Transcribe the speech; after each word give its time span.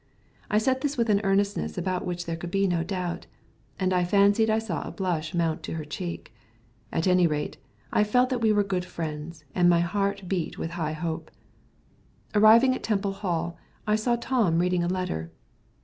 I 0.49 0.57
said 0.57 0.81
this 0.81 0.97
with 0.97 1.09
an 1.11 1.21
earnestness 1.23 1.77
about 1.77 2.07
which 2.07 2.25
there 2.25 2.35
could 2.35 2.49
be 2.49 2.65
no 2.67 2.83
doubt, 2.83 3.27
and 3.79 3.93
I 3.93 4.03
fancied 4.03 4.49
I 4.49 4.57
saw 4.57 4.81
a 4.81 4.89
blush 4.89 5.35
mount 5.35 5.61
to 5.61 5.73
her 5.75 5.85
cheek. 5.85 6.33
At 6.91 7.05
any 7.05 7.27
rate, 7.27 7.57
I 7.93 8.03
felt 8.03 8.29
that 8.31 8.41
we 8.41 8.51
were 8.51 8.63
good 8.63 8.83
friends, 8.83 9.43
and 9.53 9.69
my 9.69 9.81
heart 9.81 10.23
beat 10.27 10.55
high 10.55 10.59
with 10.89 10.97
hope. 11.01 11.29
Arriving 12.33 12.73
at 12.73 12.81
Temple 12.81 13.11
Hall, 13.13 13.59
I 13.85 13.95
saw 13.95 14.15
Tom 14.15 14.57
reading 14.57 14.83
a 14.83 14.87
letter. 14.87 15.29